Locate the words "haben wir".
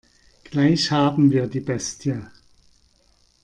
0.89-1.45